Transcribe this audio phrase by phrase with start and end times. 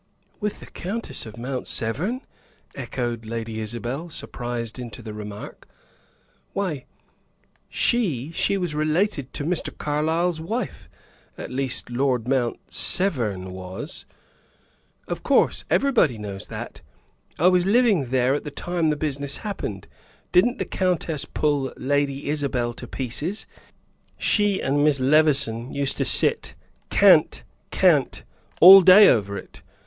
[0.39, 2.21] "With the Countess of Mount Severn!"
[2.73, 5.67] echoed Lady Isabel, surprised into the remark.
[6.53, 6.85] "Why,
[7.69, 9.69] she she was related to Mr.
[9.77, 10.89] Carlyle's wife.
[11.37, 14.07] At least Lord Mount Severn was."
[15.07, 16.81] "Of course; everybody knows that.
[17.37, 19.87] I was living there at the time the business happened.
[20.31, 23.45] Didn't the countess pull Lady Isabel to pieces!
[24.17, 26.55] She and Miss Levison used to sit,
[26.89, 28.23] cant, cant
[28.59, 29.61] all day over it.